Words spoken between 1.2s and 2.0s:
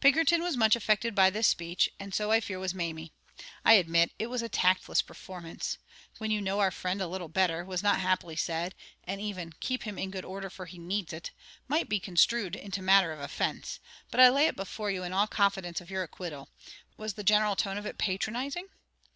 this speech,